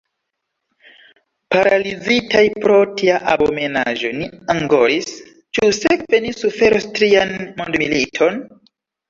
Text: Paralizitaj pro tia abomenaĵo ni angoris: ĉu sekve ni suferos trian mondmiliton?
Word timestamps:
Paralizitaj 1.55 2.41
pro 2.63 2.79
tia 3.01 3.19
abomenaĵo 3.33 4.11
ni 4.23 4.31
angoris: 4.55 5.13
ĉu 5.59 5.69
sekve 5.81 6.23
ni 6.25 6.33
suferos 6.41 6.91
trian 6.99 7.39
mondmiliton? 7.61 8.43